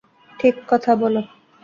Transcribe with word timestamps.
ঠিক 0.39 0.55
কথা 0.69 0.91
বলো। 0.95 1.21